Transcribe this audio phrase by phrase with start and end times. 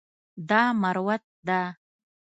[0.49, 1.61] دا مروت ده.